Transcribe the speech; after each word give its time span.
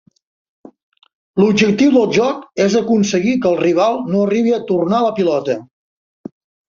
L'objectiu 1.41 1.91
del 1.97 2.09
joc 2.17 2.63
és 2.65 2.77
aconseguir 2.81 3.35
que 3.43 3.51
el 3.51 3.59
rival 3.61 4.01
no 4.15 4.25
arribi 4.25 4.57
a 4.57 4.61
tornar 4.73 5.03
la 5.05 5.13
pilota. 5.21 5.59